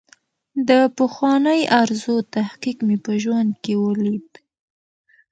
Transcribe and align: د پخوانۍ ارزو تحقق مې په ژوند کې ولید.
د 0.67 0.71
پخوانۍ 0.97 1.61
ارزو 1.81 2.15
تحقق 2.35 2.77
مې 2.87 2.97
په 3.05 3.11
ژوند 3.23 3.51
کې 3.63 3.73
ولید. 3.83 4.29